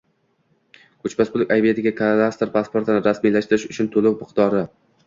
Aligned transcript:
Koʼchmas 1.03 1.29
mulk 1.35 1.53
obʼektiga 1.57 1.93
kadastr 2.01 2.53
pasportini 2.57 3.05
rasmiylashtirish 3.11 3.69
uchun 3.73 3.93
toʼlov 3.97 4.23
miqdori 4.25 4.69